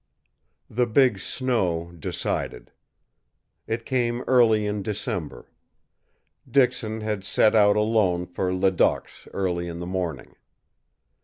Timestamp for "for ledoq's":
8.25-9.27